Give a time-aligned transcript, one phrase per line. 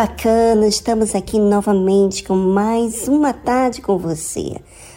[0.00, 4.54] Bacana, estamos aqui novamente com mais uma tarde com você.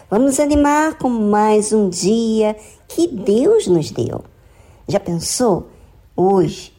[0.07, 2.55] Vamos animar com mais um dia
[2.87, 4.23] que Deus nos deu.
[4.87, 5.69] Já pensou?
[6.15, 6.71] Hoje,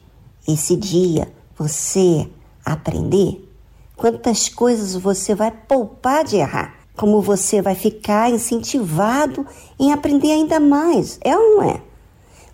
[0.47, 2.29] esse dia, você
[2.65, 3.45] aprender?
[3.97, 6.77] Quantas coisas você vai poupar de errar?
[6.97, 9.45] Como você vai ficar incentivado
[9.81, 11.19] em aprender ainda mais?
[11.25, 11.83] É ou não é?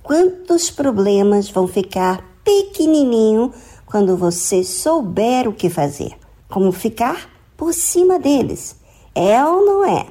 [0.02, 3.52] Quantos problemas vão ficar pequenininho
[3.90, 6.12] quando você souber o que fazer,
[6.48, 8.76] como ficar por cima deles.
[9.14, 10.06] É ou não é?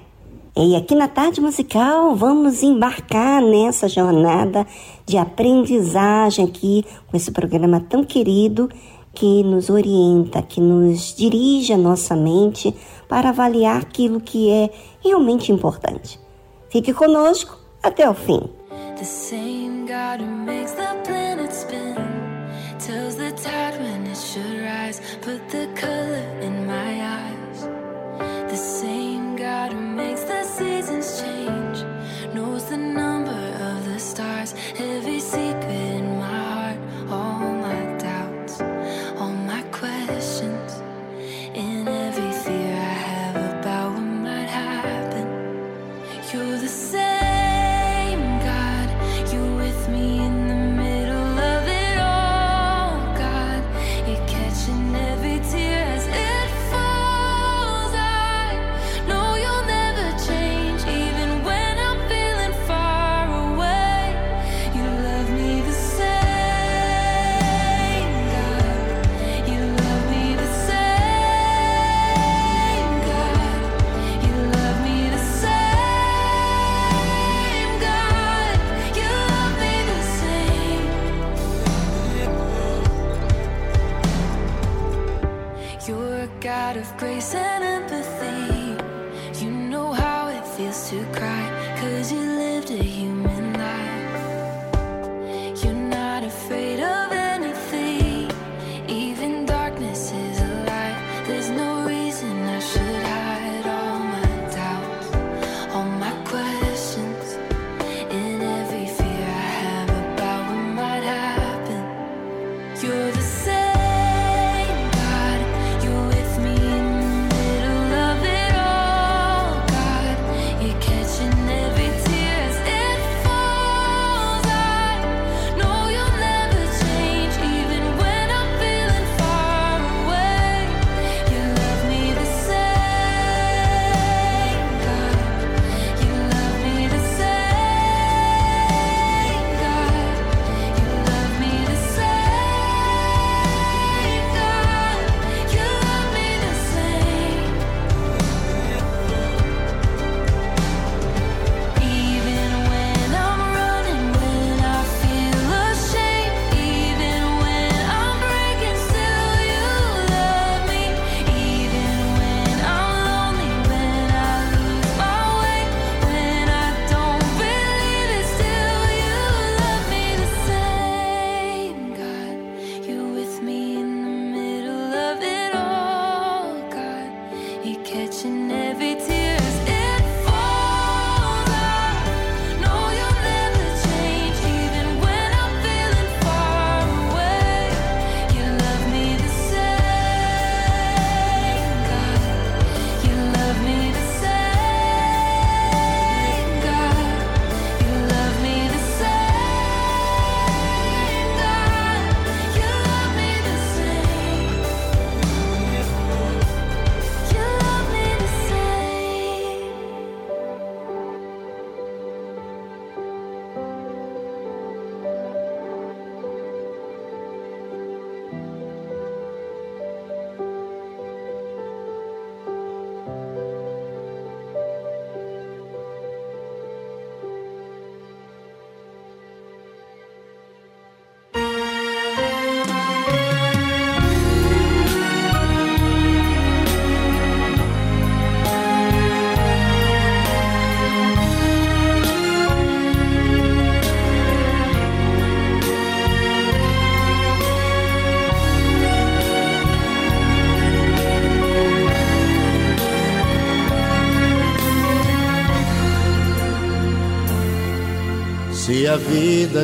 [0.55, 4.65] E aqui na Tarde Musical vamos embarcar nessa jornada
[5.05, 8.67] de aprendizagem aqui com esse programa tão querido
[9.13, 12.75] que nos orienta, que nos dirige a nossa mente
[13.07, 16.19] para avaliar aquilo que é realmente importante.
[16.69, 18.41] Fique conosco até o fim.
[25.49, 27.61] The color in my eyes.
[28.51, 31.85] The same God who makes the seasons change
[32.33, 34.53] knows the number of the stars.
[34.77, 35.56] Every secret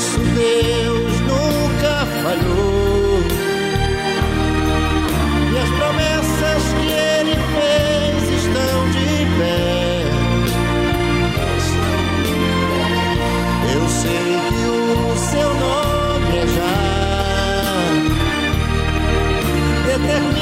[0.00, 3.20] nosso Deus nunca falhou.
[5.52, 10.04] E as promessas que ele fez estão de pé.
[13.74, 16.76] Eu sei que o seu nome é já
[19.86, 20.39] determinado.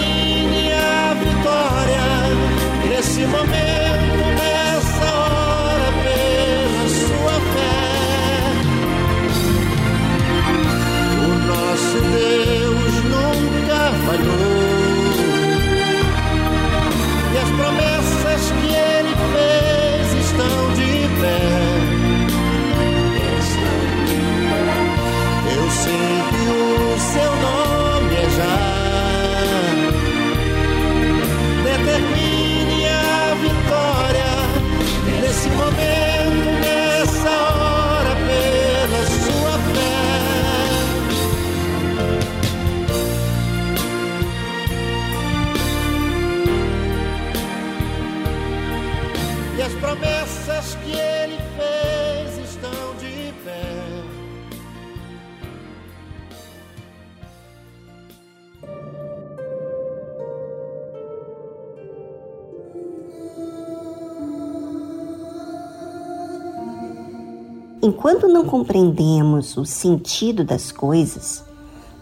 [68.19, 71.45] Enquanto não compreendemos o sentido das coisas,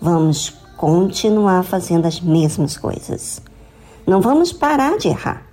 [0.01, 3.43] vamos continuar fazendo as mesmas coisas.
[4.07, 5.47] Não vamos parar de errar.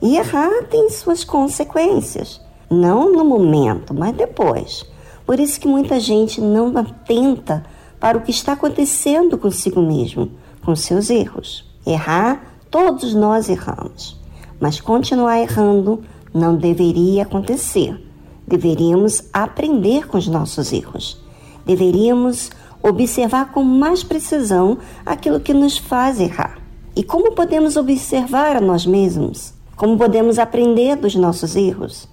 [0.00, 4.86] E errar tem suas consequências, não no momento, mas depois.
[5.26, 7.66] Por isso que muita gente não atenta
[8.00, 10.30] para o que está acontecendo consigo mesmo,
[10.64, 11.62] com seus erros.
[11.86, 14.18] Errar, todos nós erramos,
[14.58, 18.05] mas continuar errando não deveria acontecer
[18.46, 21.20] Deveríamos aprender com os nossos erros.
[21.64, 22.50] Deveríamos
[22.82, 26.58] observar com mais precisão aquilo que nos faz errar.
[26.94, 29.52] E como podemos observar a nós mesmos?
[29.74, 32.08] Como podemos aprender dos nossos erros?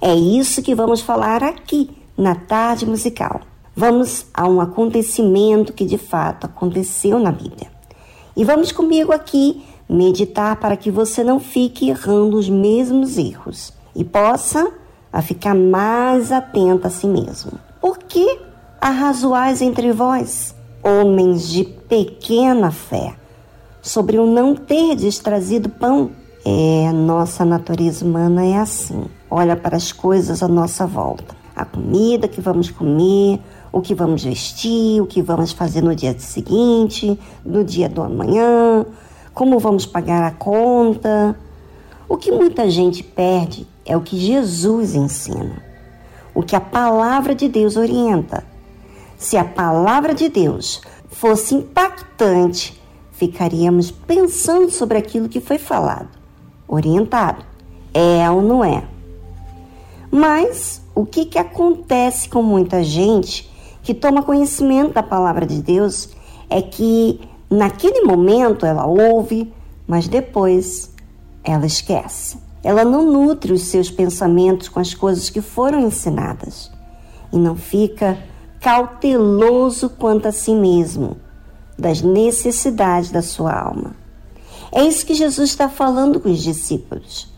[0.00, 3.40] É isso que vamos falar aqui na tarde musical.
[3.74, 7.70] Vamos a um acontecimento que de fato aconteceu na Bíblia.
[8.36, 14.04] E vamos comigo aqui meditar para que você não fique errando os mesmos erros e
[14.04, 14.70] possa
[15.12, 17.52] a ficar mais atenta a si mesmo.
[17.80, 18.40] Por que
[18.80, 23.14] arrazoais entre vós, homens de pequena fé,
[23.80, 26.10] sobre o não terdes trazido pão?
[26.44, 29.04] É, nossa natureza humana é assim.
[29.30, 31.36] Olha para as coisas à nossa volta.
[31.54, 33.40] A comida que vamos comer,
[33.72, 38.86] o que vamos vestir, o que vamos fazer no dia seguinte, no dia do amanhã,
[39.34, 41.36] como vamos pagar a conta.
[42.08, 45.62] O que muita gente perde é o que Jesus ensina,
[46.34, 48.44] o que a palavra de Deus orienta.
[49.16, 52.80] Se a palavra de Deus fosse impactante,
[53.12, 56.10] ficaríamos pensando sobre aquilo que foi falado,
[56.68, 57.44] orientado.
[57.94, 58.84] É ou não é?
[60.10, 63.50] Mas o que, que acontece com muita gente
[63.82, 66.10] que toma conhecimento da palavra de Deus
[66.50, 69.52] é que naquele momento ela ouve,
[69.86, 70.94] mas depois
[71.42, 72.47] ela esquece.
[72.68, 76.70] Ela não nutre os seus pensamentos com as coisas que foram ensinadas
[77.32, 78.18] e não fica
[78.60, 81.16] cauteloso quanto a si mesmo,
[81.78, 83.96] das necessidades da sua alma.
[84.70, 87.32] É isso que Jesus está falando com os discípulos.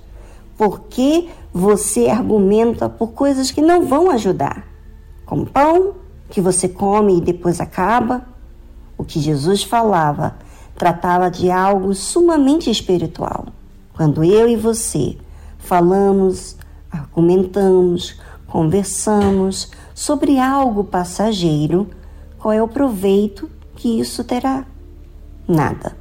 [0.59, 4.67] Por que você argumenta por coisas que não vão ajudar?
[5.25, 5.95] Como pão
[6.29, 8.27] que você come e depois acaba?
[8.99, 10.39] O que Jesus falava
[10.75, 13.60] tratava de algo sumamente espiritual.
[14.01, 15.15] Quando eu e você
[15.59, 16.57] falamos,
[16.91, 21.87] argumentamos, conversamos sobre algo passageiro,
[22.39, 24.65] qual é o proveito que isso terá?
[25.47, 25.95] Nada.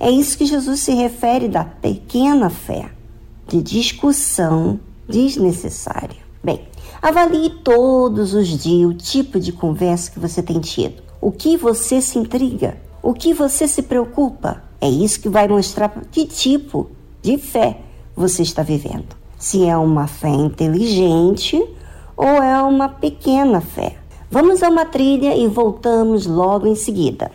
[0.00, 2.90] É isso que Jesus se refere da pequena fé,
[3.46, 6.16] de discussão desnecessária.
[6.42, 6.66] Bem,
[7.02, 11.02] avalie todos os dias o tipo de conversa que você tem tido.
[11.20, 12.78] O que você se intriga?
[13.02, 14.62] O que você se preocupa?
[14.80, 16.95] É isso que vai mostrar que tipo
[17.26, 17.76] de fé
[18.14, 19.16] você está vivendo.
[19.36, 21.60] Se é uma fé inteligente
[22.16, 23.96] ou é uma pequena fé.
[24.30, 27.32] Vamos a uma trilha e voltamos logo em seguida.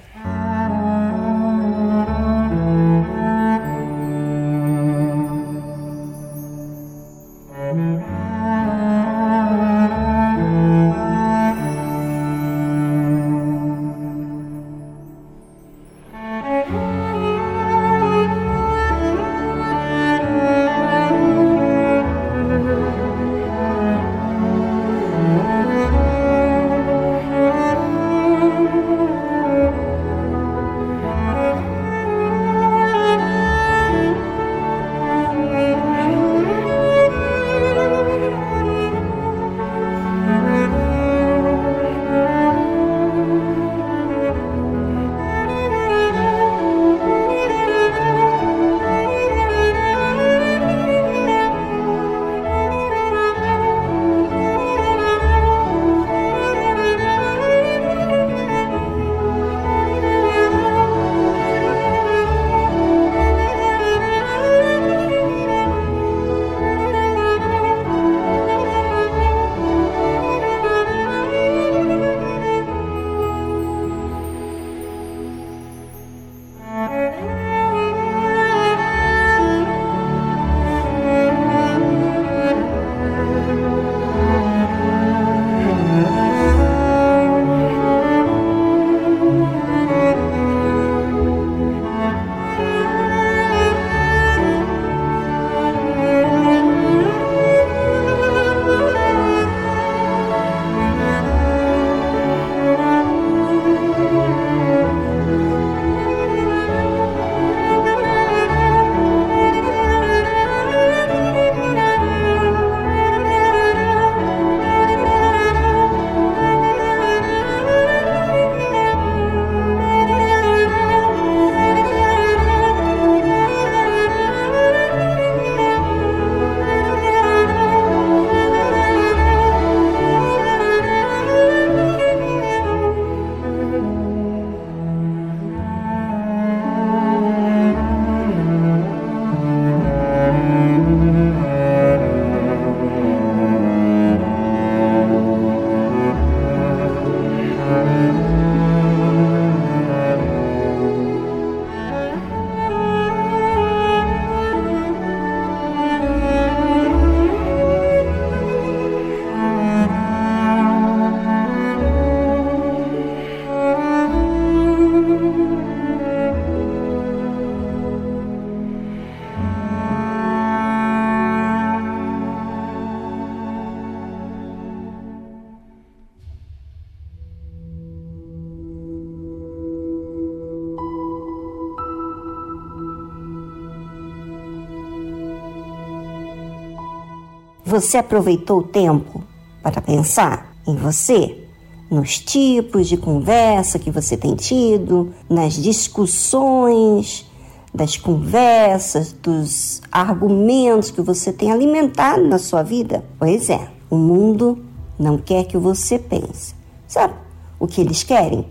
[187.81, 189.23] Você aproveitou o tempo
[189.63, 191.47] para pensar em você?
[191.89, 197.25] Nos tipos de conversa que você tem tido, nas discussões,
[197.73, 203.03] das conversas, dos argumentos que você tem alimentado na sua vida?
[203.17, 204.63] Pois é, o mundo
[204.99, 206.53] não quer que você pense.
[206.87, 207.15] Sabe
[207.59, 208.45] o que eles querem?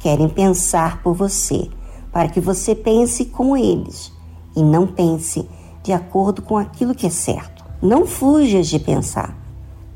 [0.00, 1.68] Querem pensar por você,
[2.10, 4.10] para que você pense como eles
[4.56, 5.46] e não pense
[5.82, 7.61] de acordo com aquilo que é certo.
[7.82, 9.36] Não fujas de pensar.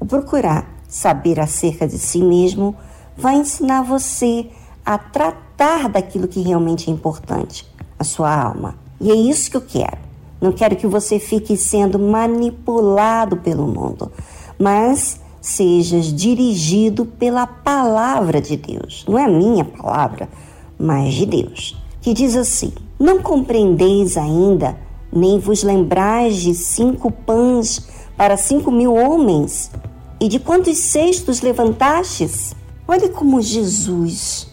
[0.01, 2.75] O procurar saber acerca de si mesmo
[3.16, 4.46] vai ensinar você
[4.85, 7.64] a tratar daquilo que realmente é importante
[7.96, 8.75] a sua alma.
[9.01, 9.99] E é isso que eu quero.
[10.40, 14.11] Não quero que você fique sendo manipulado pelo mundo,
[14.59, 19.05] mas sejas dirigido pela palavra de Deus.
[19.09, 20.29] Não é a minha palavra,
[20.77, 21.81] mas de Deus.
[22.01, 24.77] Que diz assim: Não compreendeis ainda,
[25.12, 29.71] nem vos lembrais de cinco pães para cinco mil homens,
[30.19, 32.55] e de quantos cestos levantastes?
[32.88, 34.49] Olha como Jesus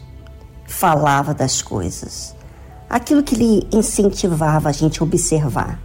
[0.66, 2.36] falava das coisas
[2.94, 5.80] aquilo que lhe incentivava a gente a observar,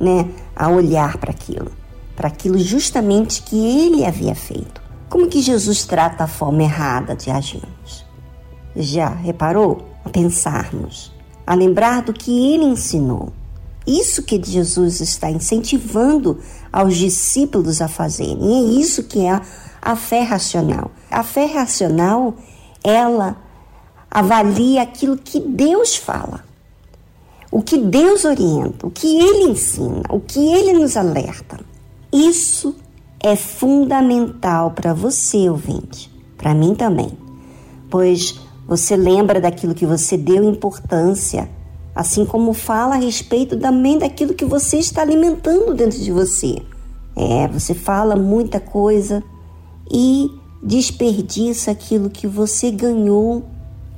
[0.00, 0.30] né?
[0.56, 1.70] A olhar para aquilo,
[2.16, 4.80] para aquilo justamente que ele havia feito.
[5.10, 8.06] Como que Jesus trata a forma errada de agirmos?
[8.74, 9.90] Já reparou?
[10.06, 11.12] A pensarmos,
[11.46, 13.30] a lembrar do que ele ensinou.
[13.86, 16.38] Isso que Jesus está incentivando
[16.72, 18.38] aos discípulos a fazerem.
[18.40, 19.40] E é isso que é
[19.80, 20.90] a, fé racional.
[21.10, 22.34] A fé racional,
[22.82, 23.36] ela
[24.10, 26.44] avalia aquilo que Deus fala
[27.54, 31.60] o que Deus orienta, o que Ele ensina, o que Ele nos alerta.
[32.12, 32.74] Isso
[33.22, 37.16] é fundamental para você, ouvinte, para mim também,
[37.88, 41.48] pois você lembra daquilo que você deu importância,
[41.94, 46.60] assim como fala a respeito também daquilo que você está alimentando dentro de você.
[47.14, 49.22] É, você fala muita coisa
[49.90, 50.30] e
[50.62, 53.44] desperdiça aquilo que você ganhou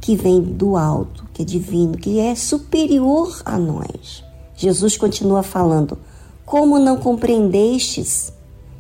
[0.01, 4.23] que vem do alto, que é divino, que é superior a nós.
[4.55, 5.99] Jesus continua falando:
[6.45, 8.33] Como não compreendestes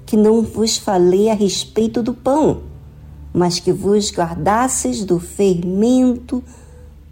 [0.04, 2.60] que não vos falei a respeito do pão,
[3.32, 6.42] mas que vos guardasseis do fermento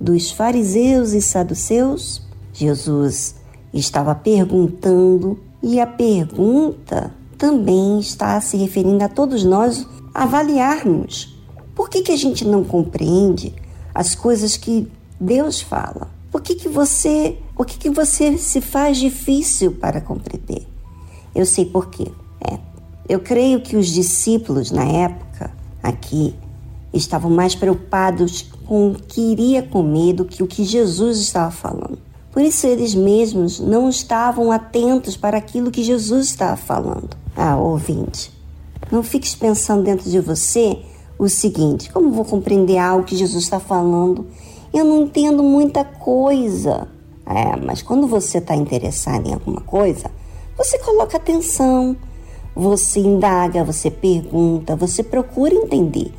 [0.05, 2.23] dos fariseus e saduceus?
[2.53, 3.35] Jesus
[3.73, 11.37] estava perguntando e a pergunta também está se referindo a todos nós avaliarmos.
[11.75, 13.53] Por que, que a gente não compreende
[13.95, 14.91] as coisas que
[15.21, 16.11] Deus fala.
[16.31, 20.67] Por que, que você, o que, que você se faz difícil para compreender?
[21.35, 22.11] Eu sei por quê.
[22.41, 22.59] É,
[23.09, 26.35] eu creio que os discípulos na época aqui
[26.95, 31.99] estavam mais preocupados com o que iria comer do que o que Jesus estava falando.
[32.33, 37.17] Por isso eles mesmos não estavam atentos para aquilo que Jesus estava falando.
[37.37, 38.33] Ah, ouvinte,
[38.91, 40.79] não fiques pensando dentro de você
[41.19, 44.27] o seguinte: como vou compreender algo que Jesus está falando?
[44.73, 46.89] Eu não entendo muita coisa.
[47.27, 50.11] É, mas quando você está interessado em alguma coisa,
[50.59, 51.97] você coloca atenção,
[52.55, 56.13] você indaga, você pergunta, você procura entender.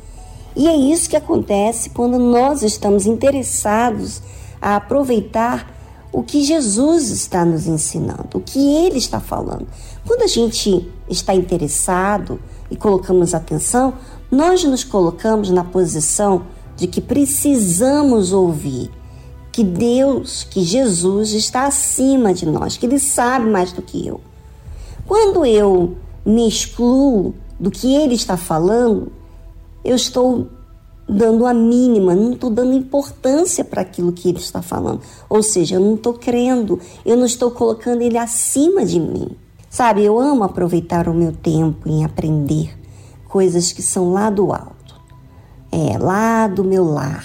[0.56, 4.22] E é isso que acontece quando nós estamos interessados
[4.60, 5.76] a aproveitar
[6.10, 9.66] o que Jesus está nos ensinando, o que ele está falando.
[10.06, 12.40] Quando a gente está interessado
[12.70, 13.94] e colocamos atenção,
[14.30, 18.90] nós nos colocamos na posição de que precisamos ouvir
[19.52, 24.20] que Deus, que Jesus está acima de nós, que Ele sabe mais do que eu.
[25.06, 29.12] Quando eu me excluo do que Ele está falando,
[29.86, 30.48] eu estou
[31.08, 35.00] dando a mínima, não estou dando importância para aquilo que Ele está falando.
[35.28, 39.28] Ou seja, eu não estou crendo, eu não estou colocando Ele acima de mim.
[39.70, 42.76] Sabe, eu amo aproveitar o meu tempo em aprender
[43.28, 45.00] coisas que são lá do alto,
[45.70, 47.24] é lá do meu lar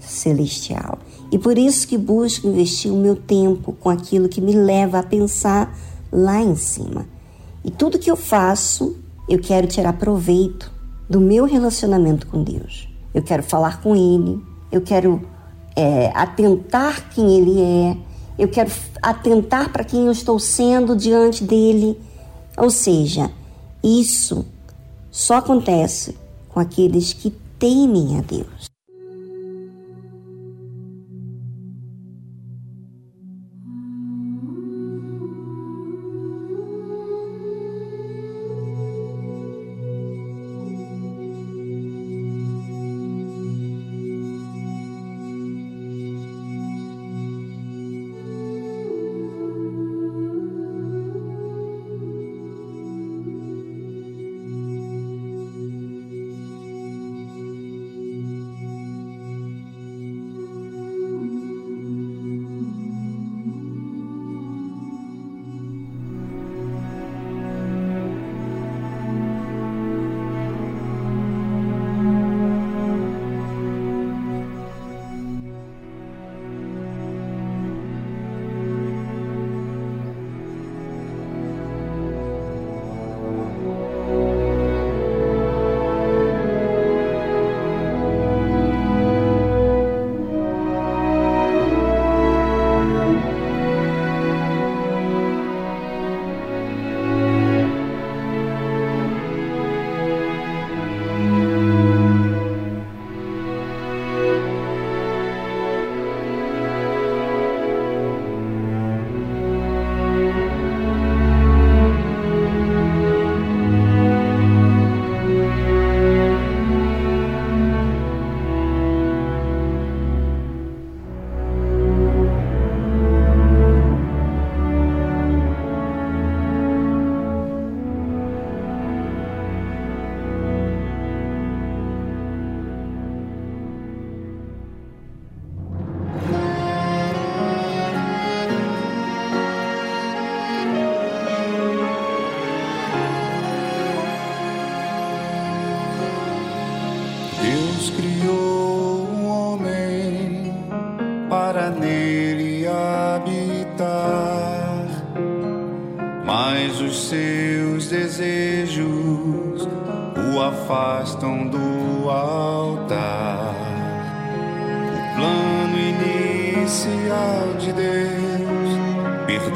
[0.00, 0.98] celestial.
[1.30, 5.02] E por isso que busco investir o meu tempo com aquilo que me leva a
[5.02, 5.76] pensar
[6.10, 7.06] lá em cima.
[7.62, 8.96] E tudo que eu faço,
[9.28, 10.77] eu quero tirar proveito
[11.08, 12.88] do meu relacionamento com Deus.
[13.14, 14.40] Eu quero falar com Ele,
[14.70, 15.22] eu quero
[15.74, 17.96] é, atentar quem Ele é,
[18.38, 18.70] eu quero
[19.02, 21.98] atentar para quem eu estou sendo diante dele.
[22.56, 23.30] Ou seja,
[23.82, 24.46] isso
[25.10, 26.16] só acontece
[26.48, 28.67] com aqueles que temem a Deus.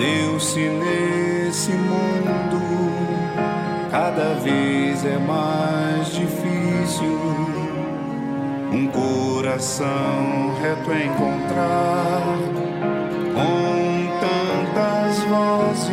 [0.03, 2.61] Perdeu-se nesse mundo.
[3.91, 7.21] Cada vez é mais difícil
[8.73, 12.23] um coração reto encontrar
[13.35, 15.93] com tantas vozes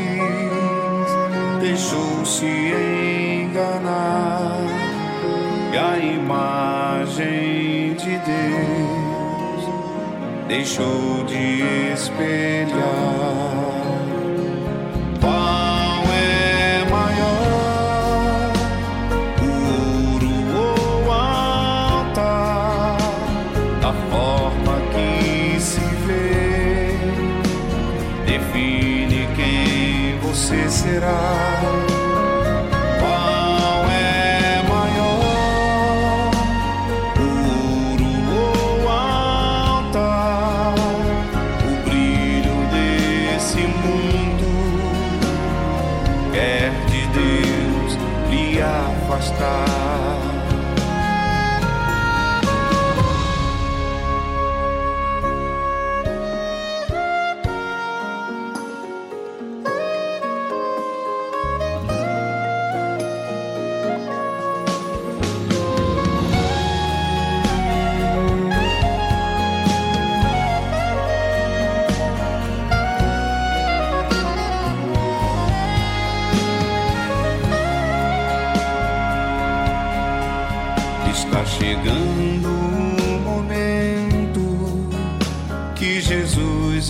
[1.60, 2.46] deixou-se
[3.44, 4.58] enganar
[5.74, 9.64] e a imagem de Deus
[10.48, 13.49] deixou de espelhar.
[31.00, 31.69] Será.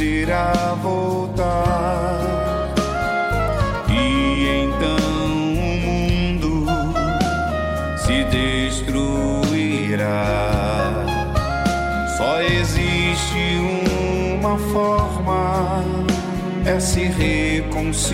[0.02, 2.20] Irá voltar.
[3.90, 6.66] E então o mundo
[7.98, 8.86] se destruirá.
[12.18, 13.58] Só existe
[14.40, 15.84] uma forma,
[16.66, 18.10] é se reconciliar.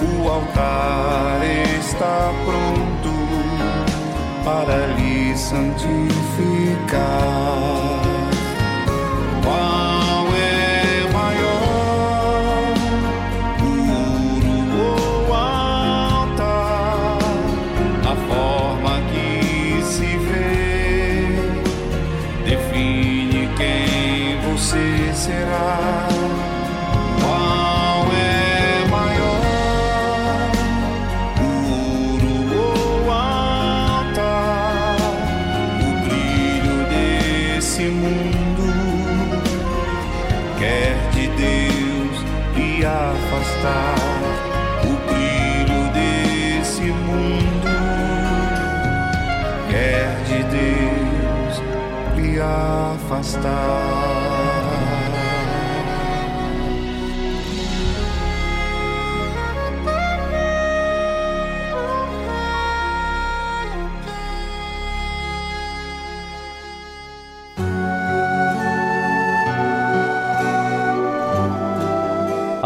[0.00, 1.44] O altar
[1.78, 3.12] está pronto
[4.42, 5.78] para lhe santificar.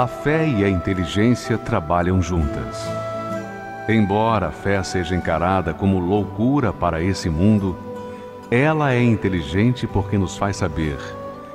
[0.02, 2.90] A fé e a inteligência trabalham juntas.
[3.88, 7.78] Embora a fé seja encarada como loucura para esse mundo,
[8.54, 10.98] ela é inteligente porque nos faz saber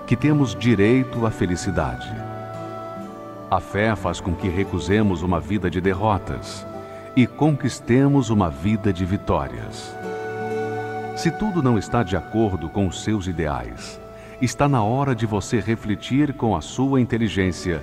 [0.07, 2.11] que temos direito à felicidade.
[3.51, 6.65] A fé faz com que recusemos uma vida de derrotas
[7.15, 9.95] e conquistemos uma vida de vitórias.
[11.15, 14.01] Se tudo não está de acordo com os seus ideais,
[14.41, 17.79] está na hora de você refletir com a sua inteligência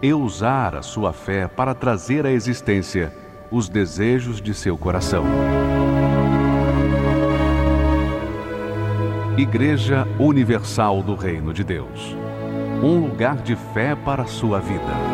[0.00, 3.12] e usar a sua fé para trazer à existência
[3.50, 5.22] os desejos de seu coração.
[9.36, 12.14] Igreja Universal do Reino de Deus
[12.84, 15.13] um lugar de fé para a sua vida.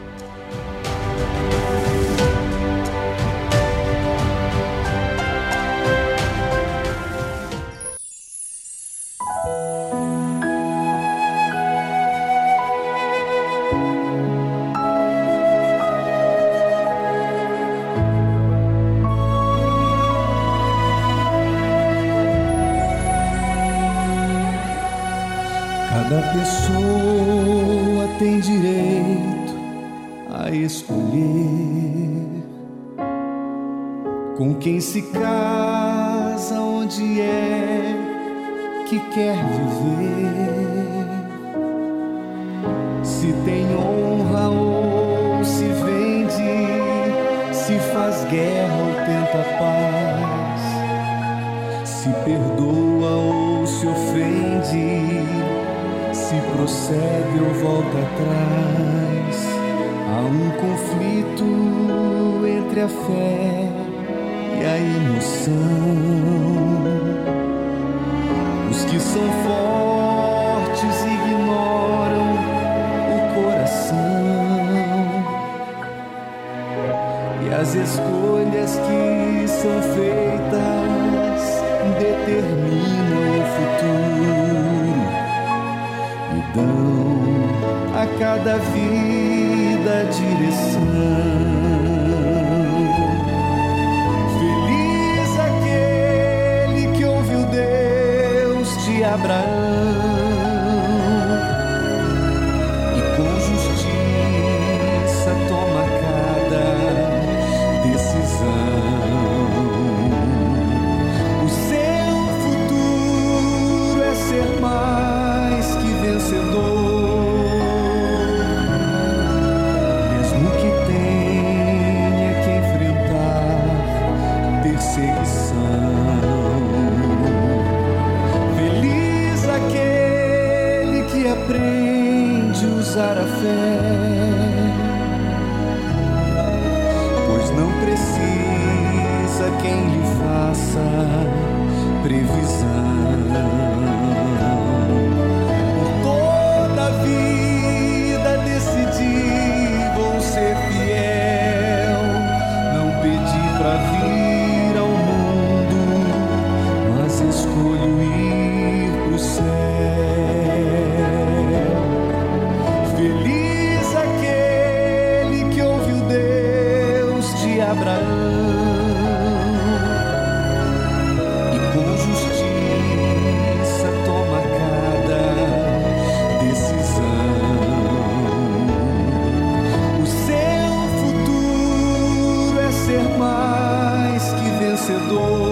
[184.91, 185.50] vencedor.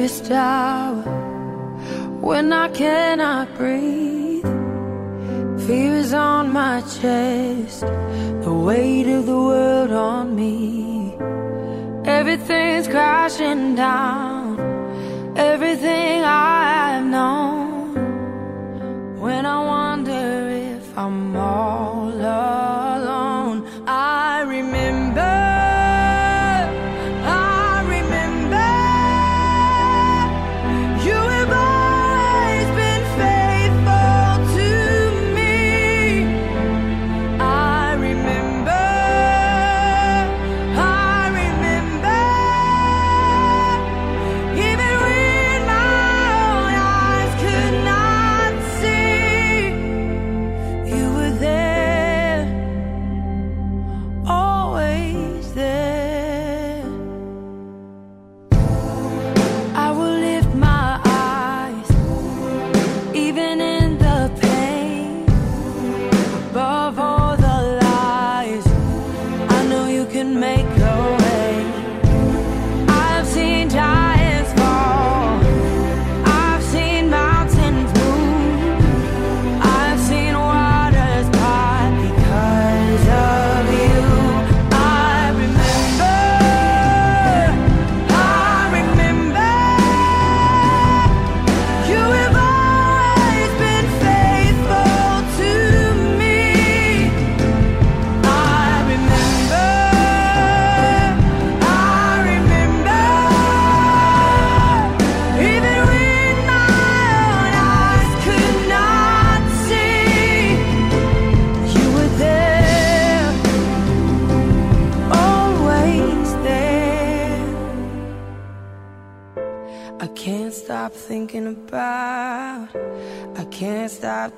[0.00, 1.02] darkest hour
[2.20, 4.42] when I cannot breathe.
[5.66, 7.80] Fear is on my chest,
[8.44, 11.14] the weight of the world on me.
[12.06, 14.29] Everything's crashing down.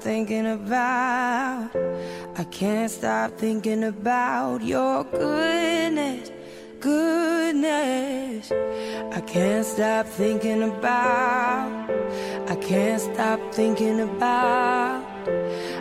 [0.03, 1.70] thinking about.
[2.36, 6.30] I can't stop thinking about your goodness,
[6.80, 8.50] goodness.
[9.16, 11.88] I can't stop thinking about.
[12.48, 15.05] I can't stop thinking about.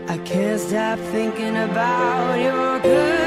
[0.07, 3.20] I can't stop thinking about your goodness.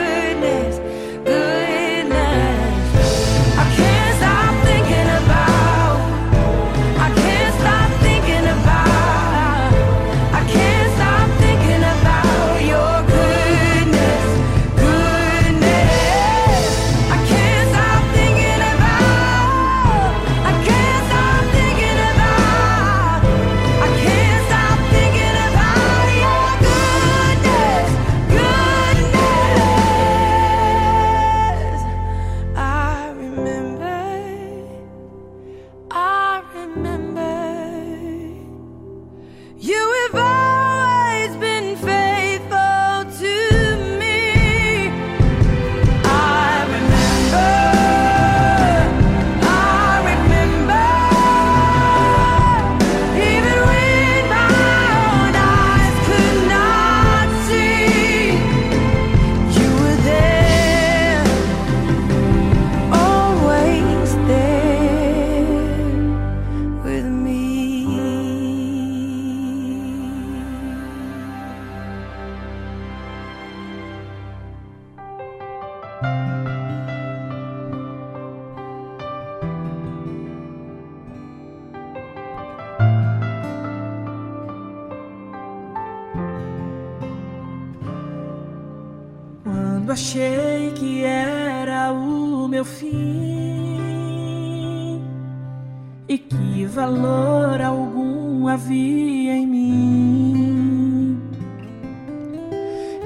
[96.75, 101.23] valor algum havia em mim.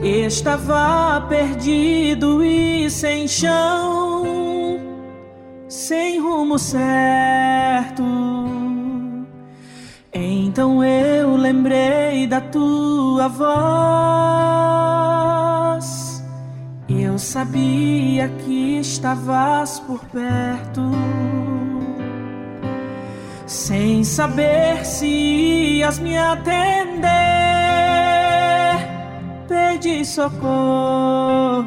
[0.03, 4.81] Estava perdido e sem chão,
[5.69, 8.05] sem rumo certo.
[10.15, 13.49] Então eu lembrei da tua voz.
[16.89, 20.81] Eu sabia que estavas por perto
[23.49, 27.09] sem saber se ias me atender.
[29.49, 31.67] Pedi socorro.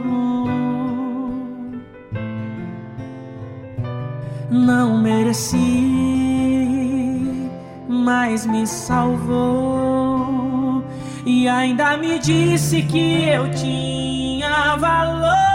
[4.52, 5.58] Não mereci,
[7.90, 10.22] mas me salvou.
[11.26, 15.51] E ainda me disse que eu tinha valor.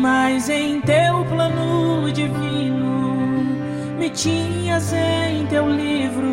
[0.00, 3.44] Mas em teu plano divino
[3.98, 6.26] me tinhas em teu livro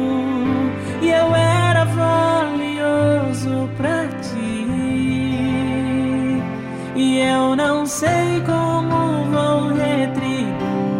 [1.02, 4.66] e eu era valioso pra ti.
[6.96, 10.96] E eu não sei como vou retribuir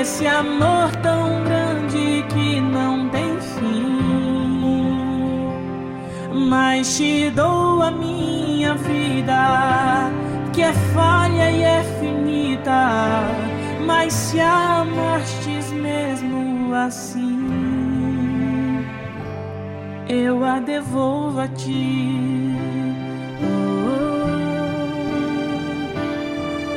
[0.00, 3.86] esse amor tão grande que não tem fim.
[6.48, 7.55] Mas te dou
[9.26, 10.12] vida,
[10.52, 13.26] que é falha e é finita.
[13.84, 17.48] Mas se amastes mesmo assim,
[20.08, 22.52] eu a devolvo a ti.
[23.42, 24.04] Oh,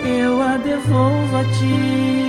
[0.08, 2.29] eu a devolvo a ti.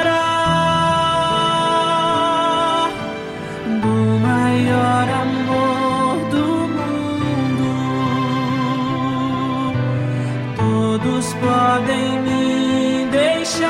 [11.03, 13.65] Todos podem me deixar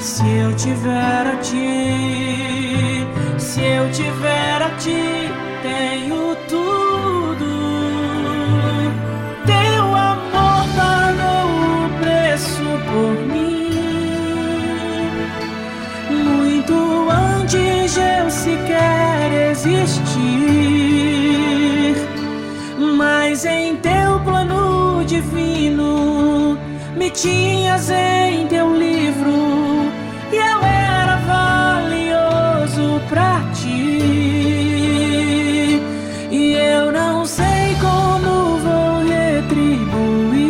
[0.00, 3.06] se eu tiver a ti.
[3.38, 5.30] Se eu tiver a ti,
[5.62, 7.46] tenho tudo.
[9.46, 11.46] Teu amor pagou
[11.84, 13.70] o preço por mim.
[16.10, 16.74] Muito
[17.08, 20.05] antes eu sequer existir.
[27.26, 29.34] Tinhas em teu livro
[30.32, 34.00] e eu era valioso pra ti.
[36.30, 40.46] E eu não sei como vou retribuir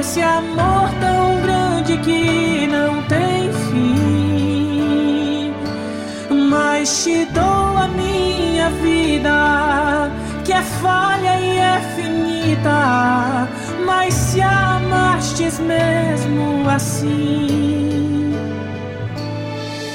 [0.00, 5.52] esse amor tão grande que não tem fim.
[6.48, 10.10] Mas te dou a minha vida,
[10.44, 13.19] que é falha e é finita.
[15.40, 18.32] Mesmo assim,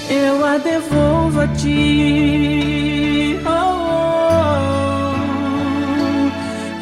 [0.09, 3.39] eu a devolvo a ti.
[3.45, 3.51] Oh,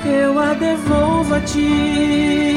[0.05, 2.52] oh, eu a devolvo a ti.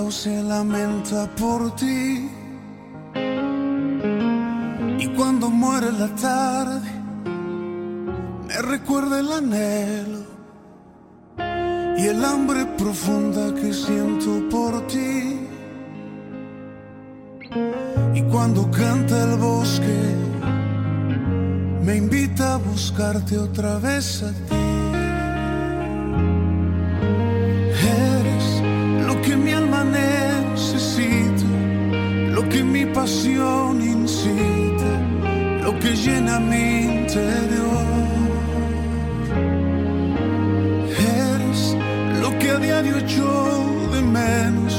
[0.00, 2.28] Sauce lamenta por ti.
[4.98, 6.90] Y cuando muere la tarde,
[8.48, 10.22] me recuerda el anhelo
[11.98, 15.46] y el hambre profunda que siento por ti.
[18.14, 20.00] Y cuando canta el bosque,
[21.84, 24.59] me invita a buscarte otra vez a ti.
[33.00, 34.92] Pasión incita,
[35.64, 36.66] lo que llena mi
[36.98, 37.86] interior.
[41.24, 41.60] Eres
[42.22, 43.30] lo que a diario echo
[43.94, 44.74] de menos,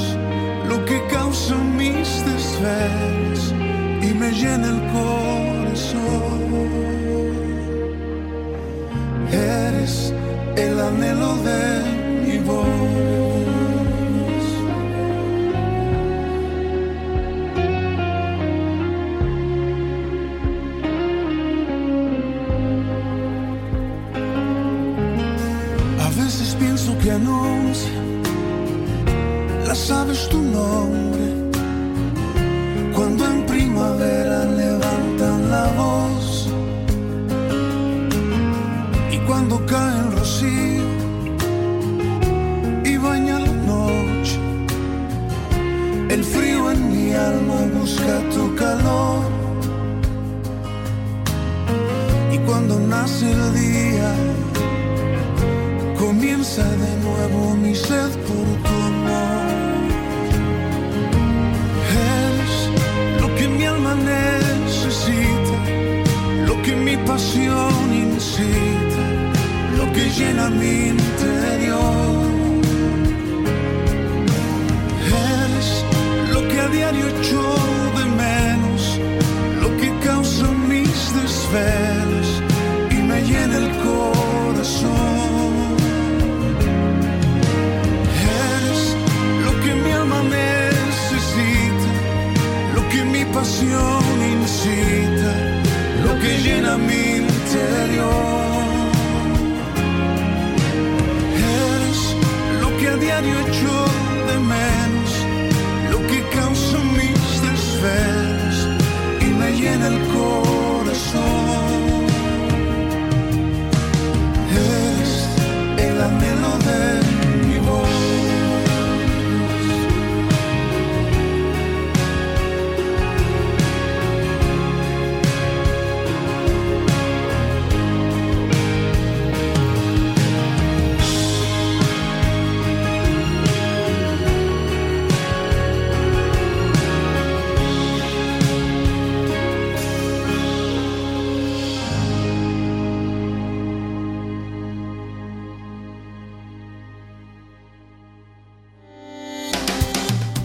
[0.68, 3.40] lo que causa mis desvelos
[4.06, 6.40] y me llena el corazón.
[9.32, 10.14] Eres
[10.56, 12.01] el anhelo de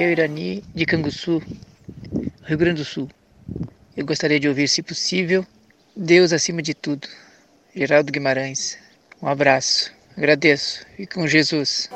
[0.00, 1.42] É o Irani de Canguçu,
[2.44, 3.06] Rio Grande do Sul.
[3.94, 5.46] Eu gostaria de ouvir, se possível,
[5.94, 7.06] Deus acima de tudo.
[7.76, 8.78] Geraldo Guimarães.
[9.20, 9.92] Um abraço.
[10.16, 10.86] Agradeço.
[10.98, 11.90] E com Jesus.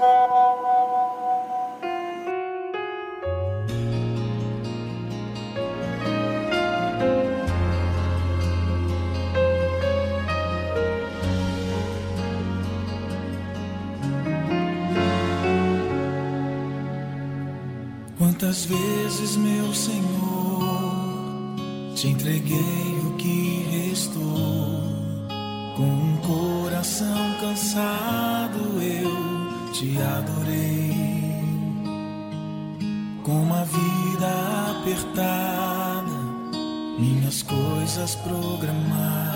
[18.54, 19.98] Quantas vezes, meu Senhor,
[21.96, 24.80] te entreguei o que restou.
[25.76, 30.94] Com um coração cansado eu te adorei.
[33.24, 36.12] Com uma vida apertada,
[36.96, 39.33] minhas coisas programadas,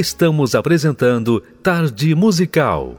[0.00, 2.96] Estamos apresentando Tarde Musical.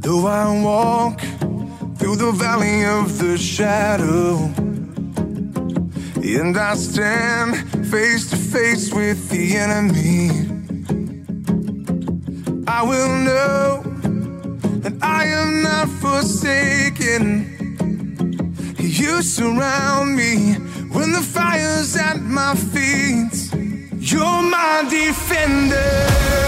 [0.00, 1.20] Though I walk
[1.96, 4.50] through the valley of the shadow,
[6.24, 7.54] and I stand
[7.86, 10.30] face to face with the enemy,
[12.66, 13.84] I will know
[14.80, 17.54] that I am not forsaken.
[18.80, 23.34] You surround me when the fire's at my feet.
[24.00, 26.47] You're my defender.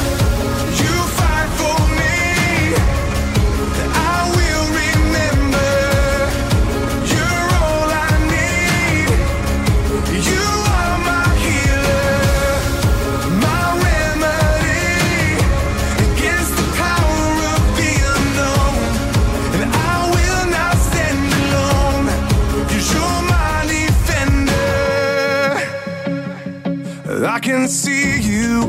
[27.41, 28.65] Can see you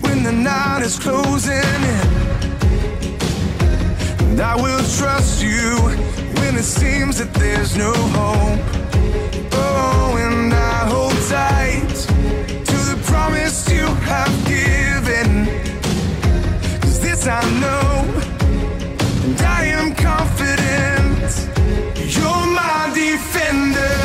[0.00, 2.08] when the night is closing in.
[4.24, 5.76] And I will trust you
[6.40, 8.60] when it seems that there's no hope.
[9.52, 11.94] Oh, and I hold tight
[12.70, 15.46] to the promise you have given.
[16.80, 18.04] Cause this I know,
[19.24, 21.30] and I am confident.
[22.14, 24.03] You're my defender.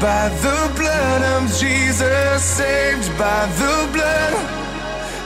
[0.00, 2.42] By the blood of Jesus.
[2.42, 4.34] Saved by the blood.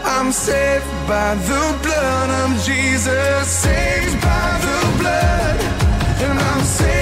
[0.04, 3.48] I'm saved by the blood of Jesus.
[3.48, 5.60] Saved by the blood.
[6.24, 7.01] And I'm saved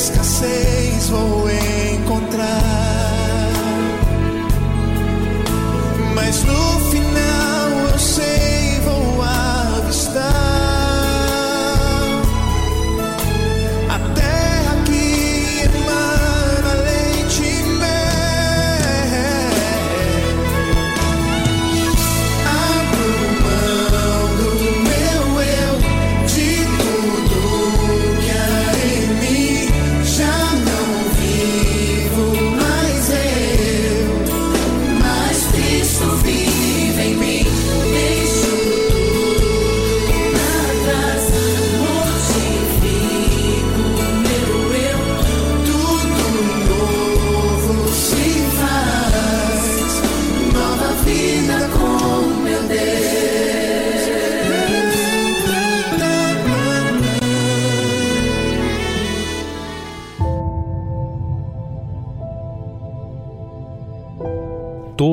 [0.00, 2.62] Escassez vou encontrar.
[6.14, 6.69] Mas no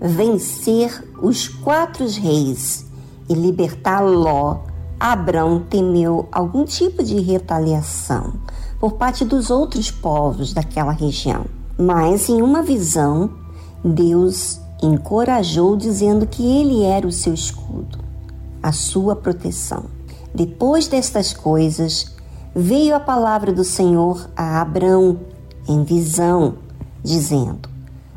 [0.00, 2.84] Vencer os quatro reis
[3.28, 4.60] e libertar Ló,
[4.98, 8.34] Abrão temeu algum tipo de retaliação
[8.78, 11.44] por parte dos outros povos daquela região.
[11.78, 13.30] Mas em uma visão,
[13.84, 17.98] Deus encorajou dizendo que ele era o seu escudo,
[18.62, 19.84] a sua proteção.
[20.34, 22.14] Depois destas coisas,
[22.54, 25.20] veio a palavra do Senhor a Abrão
[25.68, 26.54] em visão,
[27.02, 27.71] dizendo: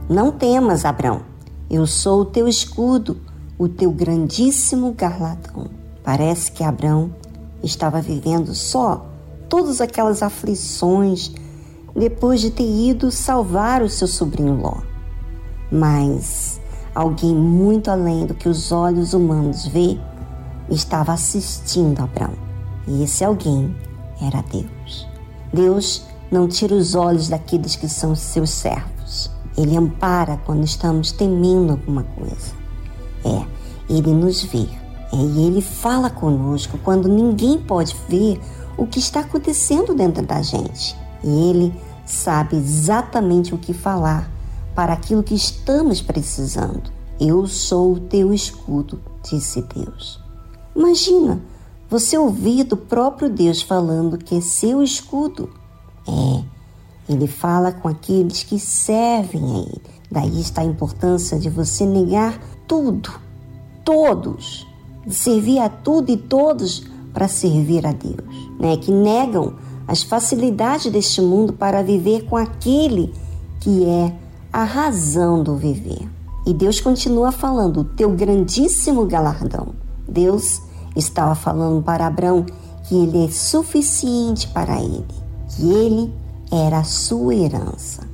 [0.07, 1.21] Não temas, Abrão,
[1.67, 3.17] eu sou o teu escudo,
[3.57, 5.65] o teu grandíssimo galardão.
[6.03, 7.09] Parece que Abrão
[7.63, 9.03] estava vivendo só
[9.49, 11.31] todas aquelas aflições
[11.95, 14.77] depois de ter ido salvar o seu sobrinho Ló.
[15.71, 16.61] Mas
[16.93, 19.97] alguém muito além do que os olhos humanos vê
[20.69, 22.33] estava assistindo Abrão.
[22.87, 23.75] E esse alguém
[24.21, 25.07] era Deus.
[25.51, 28.94] Deus não tira os olhos daqueles que são seus servos.
[29.57, 32.53] Ele ampara quando estamos temendo alguma coisa.
[33.23, 33.45] É,
[33.89, 34.67] ele nos vê.
[35.13, 38.39] É, e ele fala conosco quando ninguém pode ver
[38.77, 40.95] o que está acontecendo dentro da gente.
[41.23, 41.73] E ele
[42.05, 44.29] sabe exatamente o que falar
[44.75, 46.91] para aquilo que estamos precisando.
[47.19, 50.19] Eu sou o teu escudo, disse Deus.
[50.75, 51.41] Imagina
[51.89, 55.49] você ouvir do próprio Deus falando que é seu escudo.
[56.07, 56.43] É,
[57.07, 59.81] ele fala com aqueles que servem a ele.
[60.11, 63.11] Daí está a importância de você negar tudo,
[63.83, 64.67] todos,
[65.07, 66.83] servir a tudo e todos
[67.13, 68.77] para servir a Deus, né?
[68.77, 69.53] Que negam
[69.87, 73.13] as facilidades deste mundo para viver com aquele
[73.59, 74.13] que é
[74.51, 76.09] a razão do viver.
[76.45, 79.69] E Deus continua falando, o teu grandíssimo galardão.
[80.07, 80.61] Deus
[80.95, 82.45] estava falando para Abraão
[82.87, 85.05] que ele é suficiente para ele,
[85.49, 86.13] que ele
[86.51, 88.07] era a sua herança.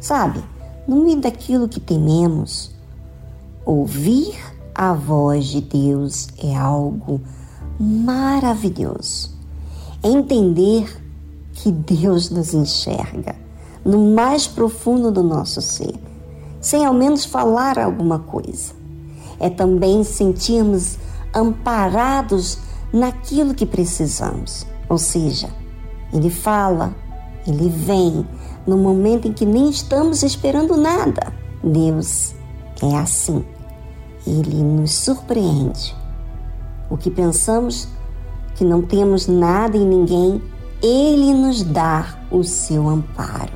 [0.00, 0.42] Sabe,
[0.86, 2.70] no meio daquilo que tememos,
[3.64, 4.34] ouvir
[4.74, 7.20] a voz de Deus é algo
[7.78, 9.30] maravilhoso.
[10.02, 10.88] É entender
[11.52, 13.34] que Deus nos enxerga
[13.84, 15.94] no mais profundo do nosso ser,
[16.60, 18.72] sem ao menos falar alguma coisa.
[19.40, 20.98] É também sentirmos
[21.34, 22.58] amparados
[22.92, 25.48] naquilo que precisamos, ou seja,
[26.12, 26.94] Ele fala,
[27.48, 28.26] ele vem
[28.66, 31.32] no momento em que nem estamos esperando nada.
[31.64, 32.34] Deus
[32.82, 33.44] é assim.
[34.26, 35.96] Ele nos surpreende.
[36.90, 37.88] O que pensamos
[38.54, 40.42] que não temos nada e ninguém,
[40.82, 43.52] Ele nos dá o seu amparo.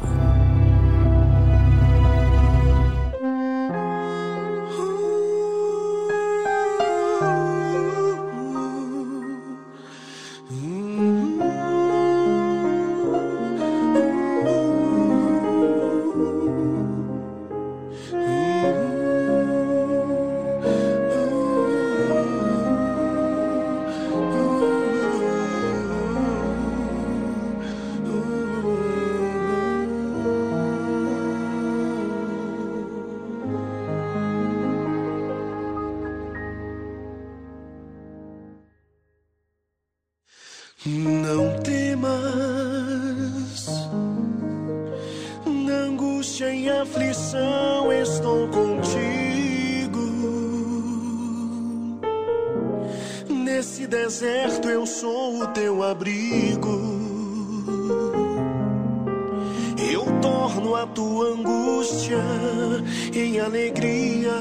[53.93, 56.80] deserto eu sou o teu abrigo.
[59.93, 62.16] Eu torno a tua angústia
[63.12, 64.32] em alegria.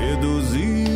[0.00, 0.87] Reduzidos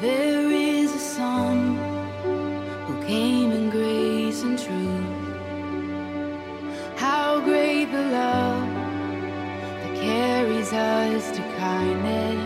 [0.00, 1.76] There is a son
[2.86, 5.06] who came in grace and truth.
[6.98, 8.68] How great the love
[9.80, 12.45] that carries us to kindness.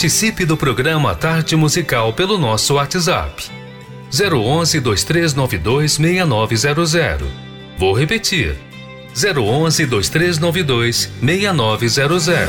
[0.00, 3.50] Participe do programa Tarde Musical pelo nosso WhatsApp.
[4.10, 7.28] 011 2392 6900.
[7.76, 8.56] Vou repetir.
[9.14, 12.48] 011 2392 6900.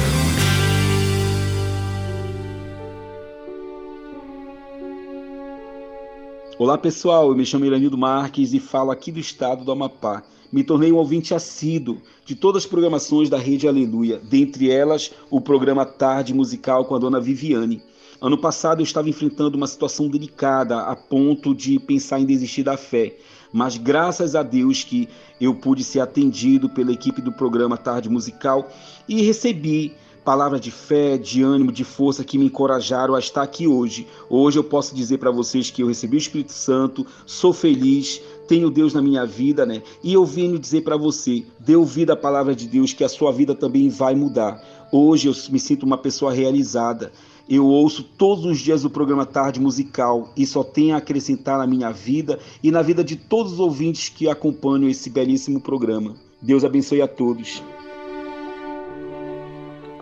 [6.57, 10.23] Olá pessoal, eu me chamo Iranildo Marques e falo aqui do estado do Amapá.
[10.51, 15.39] Me tornei um ouvinte assíduo de todas as programações da Rede Aleluia, dentre elas o
[15.39, 17.81] programa Tarde Musical com a dona Viviane.
[18.21, 22.75] Ano passado eu estava enfrentando uma situação delicada a ponto de pensar em desistir da
[22.75, 23.15] fé,
[23.53, 25.07] mas graças a Deus que
[25.39, 28.69] eu pude ser atendido pela equipe do programa Tarde Musical
[29.07, 33.67] e recebi palavras de fé, de ânimo, de força que me encorajaram a estar aqui
[33.67, 34.07] hoje.
[34.29, 38.21] Hoje eu posso dizer para vocês que eu recebi o Espírito Santo, sou feliz,
[38.51, 39.81] tenho Deus na minha vida, né?
[40.03, 43.31] E eu venho dizer para você, dê ouvido à palavra de Deus que a sua
[43.31, 44.61] vida também vai mudar.
[44.91, 47.13] Hoje eu me sinto uma pessoa realizada.
[47.49, 51.65] Eu ouço todos os dias o programa Tarde Musical e só tem a acrescentar na
[51.65, 56.17] minha vida e na vida de todos os ouvintes que acompanham esse belíssimo programa.
[56.41, 57.63] Deus abençoe a todos.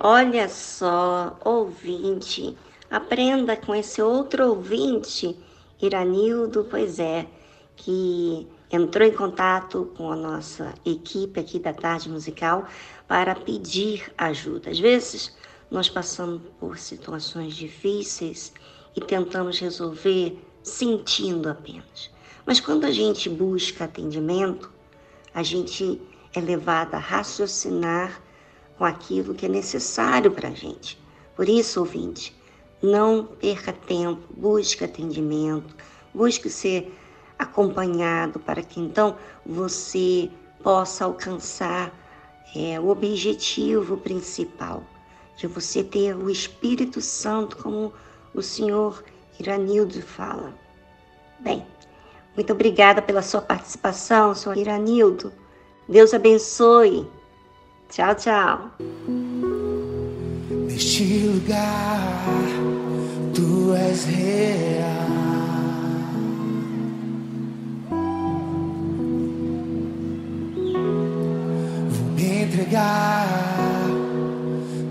[0.02, 2.56] Olha só, ouvinte,
[2.90, 5.38] aprenda com esse outro ouvinte,
[5.80, 7.28] Iranildo, pois é,
[7.80, 12.68] que entrou em contato com a nossa equipe aqui da Tarde Musical
[13.08, 14.70] para pedir ajuda.
[14.70, 15.36] Às vezes,
[15.72, 18.54] nós passamos por situações difíceis
[18.96, 22.12] e tentamos resolver sentindo apenas.
[22.46, 24.72] Mas quando a gente busca atendimento,
[25.34, 26.02] a gente
[26.34, 28.22] é levado a raciocinar
[28.78, 31.00] com aquilo que é necessário para a gente.
[31.36, 32.36] Por isso, ouvinte,
[32.82, 35.76] não perca tempo, busque atendimento,
[36.14, 36.94] busque ser
[37.40, 40.30] acompanhado para que então você
[40.62, 41.92] possa alcançar
[42.54, 44.84] é, o objetivo principal
[45.38, 47.94] de você ter o Espírito Santo, como
[48.34, 49.02] o senhor
[49.40, 50.54] Iranildo fala.
[51.40, 51.66] Bem,
[52.36, 55.32] muito obrigada pela sua participação, senhor Iranildo.
[55.88, 57.08] Deus abençoe.
[57.90, 58.72] Tchau, tchau.
[60.68, 62.26] Neste lugar,
[63.34, 65.19] tu és real.
[72.50, 73.28] Entregar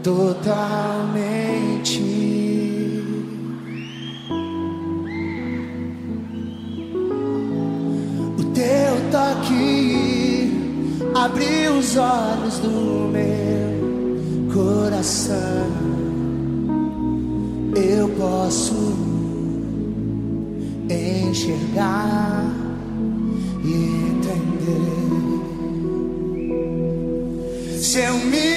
[0.02, 1.59] totalmente.
[8.39, 10.52] O teu toque
[11.14, 15.66] abriu os olhos do meu coração.
[17.74, 18.97] Eu posso
[20.89, 22.44] enxergar
[23.64, 24.07] e
[27.98, 28.47] Se eu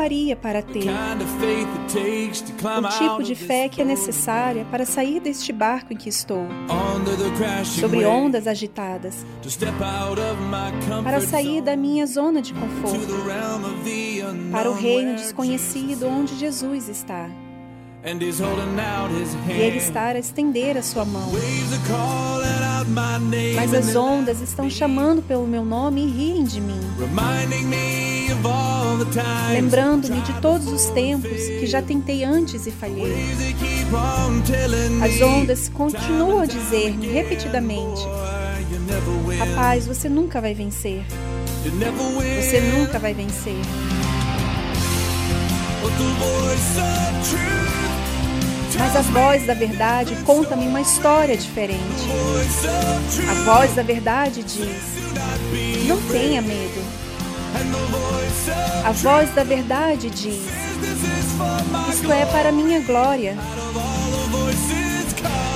[0.00, 0.86] faria para ter?
[2.78, 6.46] O tipo de fé que é necessária para sair deste barco em que estou,
[7.64, 9.26] sobre ondas agitadas,
[11.04, 13.06] para sair da minha zona de conforto,
[14.50, 17.28] para o reino desconhecido onde Jesus está.
[18.02, 21.30] E Ele está a estender a sua mão.
[23.54, 26.80] Mas as ondas estão chamando pelo meu nome e riem de mim.
[29.52, 33.12] Lembrando-me de todos os tempos que já tentei antes e falhei.
[35.02, 38.02] As ondas continuam a dizer-me repetidamente:
[39.38, 41.04] Rapaz, você nunca vai vencer.
[42.40, 43.56] Você nunca vai vencer.
[48.78, 51.82] Mas a voz da verdade conta-me uma história diferente.
[53.28, 56.99] A voz da verdade diz: Não tenha medo.
[58.84, 60.46] A voz da verdade diz:
[61.90, 63.36] Isto é para minha glória.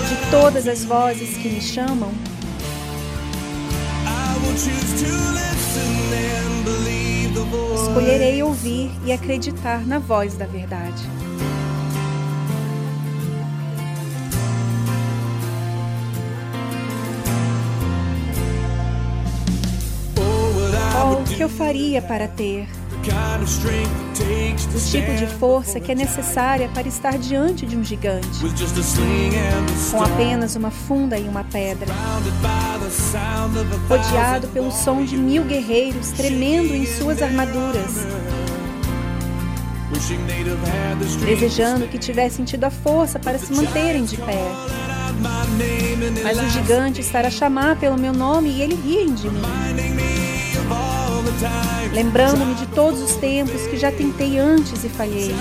[0.09, 2.12] De todas as vozes que me chamam,
[7.75, 11.03] escolherei ouvir e acreditar na voz da verdade.
[21.35, 22.69] Que eu faria para ter
[24.74, 28.28] o tipo de força que é necessária para estar diante de um gigante,
[29.90, 31.93] com apenas uma funda e uma pedra,
[33.89, 38.06] rodeado pelo som de mil guerreiros tremendo em suas armaduras,
[41.24, 44.40] desejando que tivessem tido a força para se manterem de pé.
[46.23, 50.24] Mas o gigante estará a chamar pelo meu nome e ele ri de mim
[51.93, 55.35] lembrando-me de todos os tempos que já tentei antes e falhei.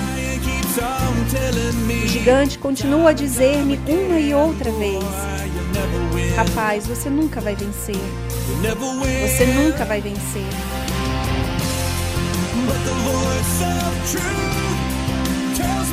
[2.03, 5.03] O gigante continua a dizer-me uma e outra vez:
[6.35, 7.95] Rapaz, você nunca vai vencer.
[9.27, 10.45] Você nunca vai vencer.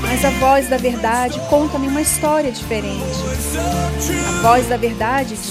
[0.02, 3.04] Mas a voz da verdade conta-me uma história diferente.
[4.38, 5.50] A voz da verdade diz: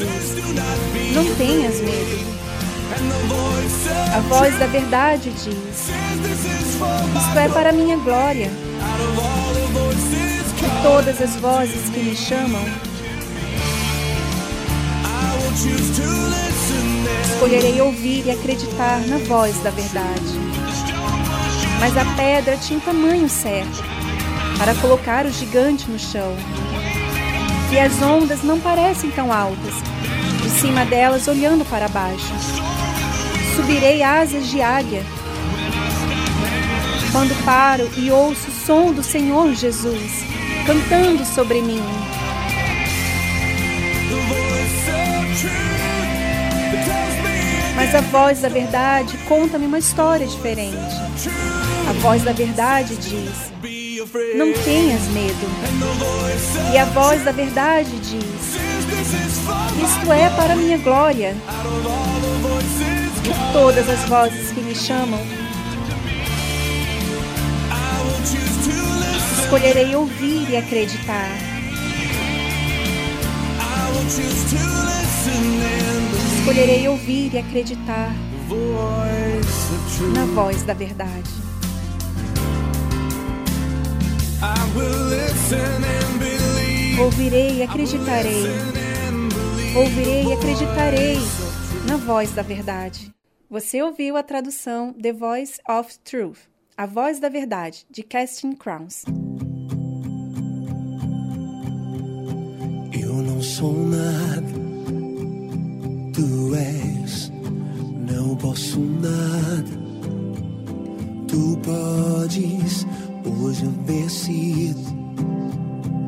[1.14, 2.49] Não tenhas medo.
[2.92, 5.90] A voz da verdade diz:
[7.16, 8.50] Isto é para minha glória.
[10.56, 12.64] De todas as vozes que me chamam,
[17.26, 20.40] escolherei ouvir e acreditar na voz da verdade.
[21.80, 23.84] Mas a pedra tinha um tamanho certo
[24.58, 26.36] para colocar o gigante no chão.
[27.72, 29.76] E as ondas não parecem tão altas,
[30.42, 32.69] de cima delas olhando para baixo
[33.60, 35.04] subirei asas de águia.
[37.12, 40.24] Quando paro e ouço o som do Senhor Jesus
[40.66, 41.84] cantando sobre mim.
[47.76, 50.78] Mas a voz da verdade conta-me uma história diferente.
[51.90, 53.52] A voz da verdade diz:
[54.36, 55.50] Não tenhas medo.
[56.72, 58.56] E a voz da verdade diz:
[59.84, 61.36] Isto é para minha glória
[63.22, 65.20] de todas as vozes que me chamam.
[69.42, 71.30] Escolherei ouvir e acreditar.
[76.38, 78.14] Escolherei ouvir e acreditar
[80.14, 81.30] na voz da verdade.
[87.00, 88.44] Ouvirei e acreditarei.
[89.76, 91.49] Ouvirei e acreditarei
[91.88, 93.14] na voz da verdade.
[93.50, 96.40] Você ouviu a tradução The Voice of Truth,
[96.78, 99.06] A Voz da Verdade, de Casting Crowns.
[102.94, 104.48] Eu não sou nada,
[106.14, 107.32] tu és,
[108.12, 109.80] não posso nada.
[111.28, 112.86] Tu podes,
[113.42, 114.94] hoje eu decido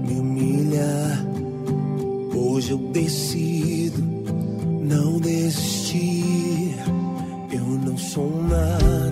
[0.07, 1.25] me humilhar.
[2.35, 3.50] Hoje eu decido
[4.91, 6.75] não desistir.
[7.51, 9.10] Eu não sou nada.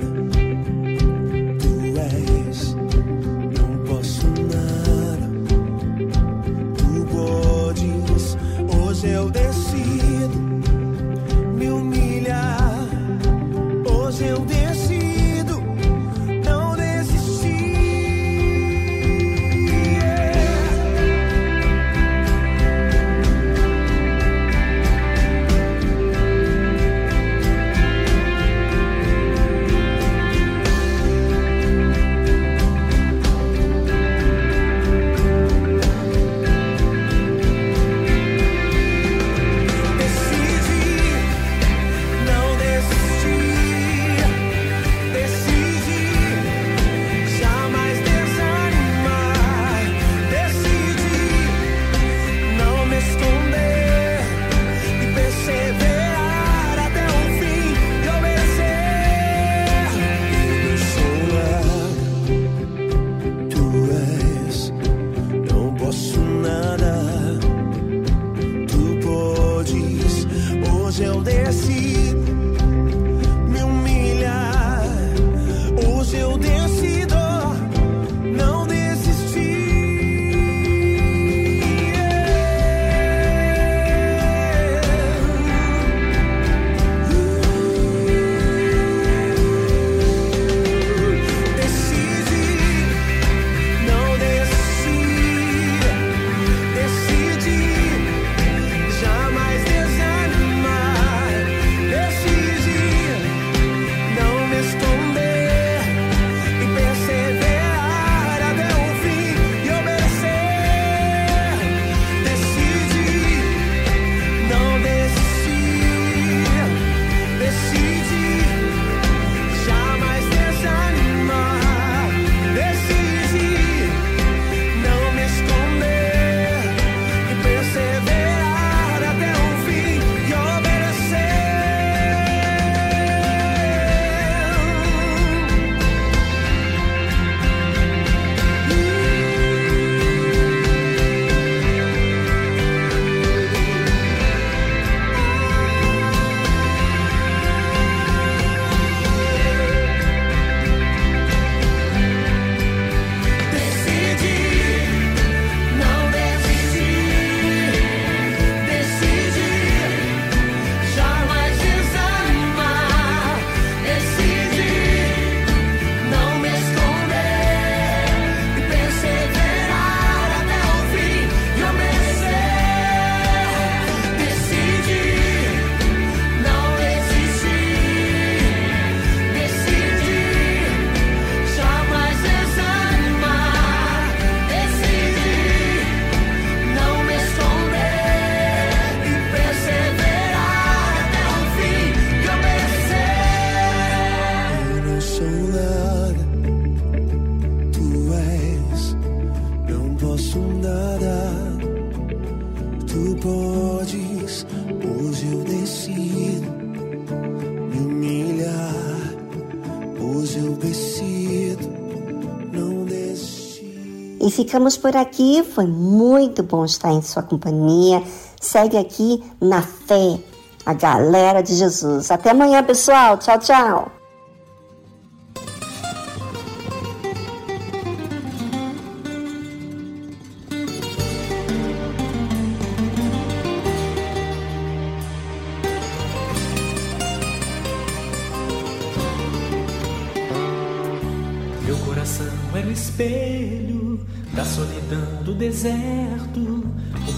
[214.40, 215.44] Ficamos por aqui.
[215.44, 218.02] Foi muito bom estar em sua companhia.
[218.40, 220.18] Segue aqui na fé,
[220.66, 222.10] a galera de Jesus.
[222.10, 223.18] Até amanhã, pessoal.
[223.18, 223.99] Tchau, tchau.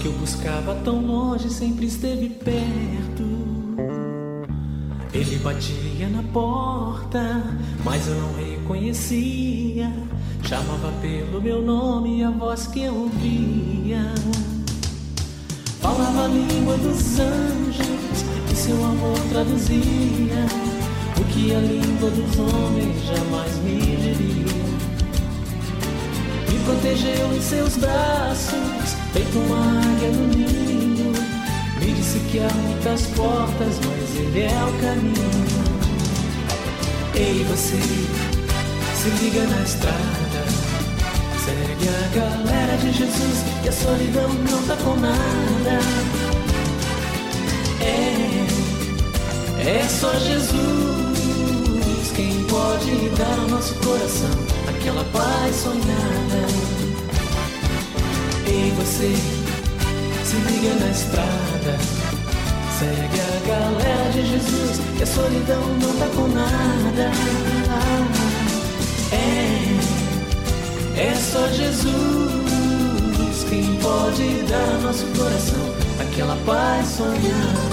[0.02, 3.22] Que eu buscava tão longe sempre esteve perto.
[5.14, 7.40] Ele batia na porta,
[7.84, 9.92] mas eu não reconhecia.
[10.42, 14.12] Chamava pelo meu nome a voz que eu ouvia.
[15.80, 20.46] Falava a língua dos anjos e seu amor traduzia
[21.20, 24.62] o que a língua dos homens jamais me diria.
[26.50, 31.12] Me protegeu em seus braços, feito uma águia no ninho.
[31.78, 35.62] Me disse que há muitas portas, mas ele é o caminho.
[37.14, 37.76] Ei, você,
[38.96, 40.42] se liga na estrada.
[41.44, 45.80] Segue a galera de Jesus e a solidão não tá com nada.
[47.80, 48.46] É,
[49.68, 50.92] é só Jesus
[52.14, 54.30] quem pode dar ao nosso coração
[54.68, 56.81] aquela paz sonhada.
[58.52, 59.14] Ei, você,
[60.24, 61.78] se liga na estrada.
[62.78, 67.10] Segue a galera de Jesus que a solidão não tá com nada.
[69.10, 69.80] É,
[71.00, 72.32] é só Jesus
[73.48, 77.71] quem pode dar nosso coração aquela paz sonhada.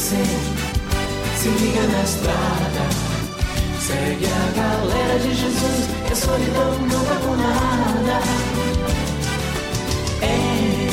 [0.00, 0.16] Se
[1.46, 2.88] liga na estrada.
[3.78, 8.22] Segue a galera de Jesus, a solidão não tá com nada.
[10.22, 10.88] É,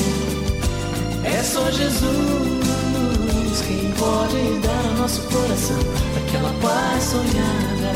[1.38, 2.58] é só Jesus
[3.66, 5.80] quem pode dar ao nosso coração
[6.18, 7.94] aquela paz sonhada.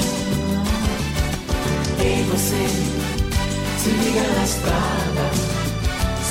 [2.00, 2.68] Ei, você,
[3.80, 5.30] se liga na estrada.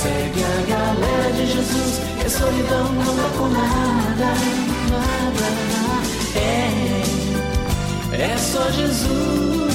[0.01, 4.29] Segue a galera de Jesus, solidão não é com nada,
[4.89, 5.47] nada.
[6.39, 7.03] É,
[8.23, 9.71] é só Jesus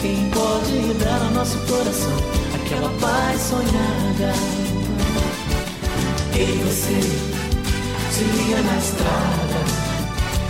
[0.00, 2.16] quem pode dar ao nosso coração
[2.54, 4.32] aquela paz sonhada.
[6.34, 7.00] E você,
[8.10, 9.60] se liga na estrada,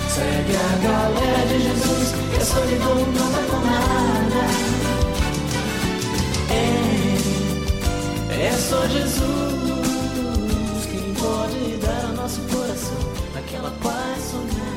[0.08, 4.42] segue a galera de Jesus, que a solidão não é com nada.
[6.50, 9.51] É, é só Jesus.
[13.52, 14.54] aquela paz sonhada.
[14.54, 14.71] Né?